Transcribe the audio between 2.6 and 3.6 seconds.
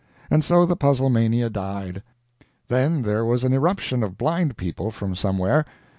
Then there was an